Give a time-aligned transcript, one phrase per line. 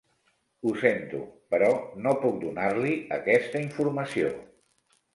[0.63, 1.19] Ho sento,
[1.55, 1.69] però
[2.07, 4.37] no puc donar-li aquesta informació.